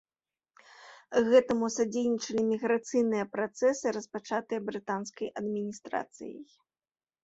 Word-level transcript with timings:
Гэтаму 1.29 1.65
садзейнічалі 1.75 2.41
міграцыйныя 2.51 3.25
працэсы, 3.37 3.85
распачатыя 4.01 4.59
брытанскай 4.73 5.27
адміністрацыяй. 5.41 6.41